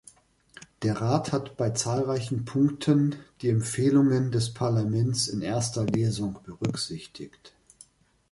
Der 0.81 0.99
Rat 0.99 1.31
hat 1.31 1.57
bei 1.57 1.69
zahlreichen 1.69 2.43
Punkten 2.43 3.17
die 3.43 3.49
Empfehlungen 3.49 4.31
des 4.31 4.51
Parlaments 4.51 5.27
in 5.27 5.43
erster 5.43 5.85
Lesung 5.85 6.39
berücksichtigt. 6.43 7.53